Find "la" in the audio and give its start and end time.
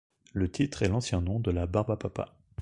1.51-1.67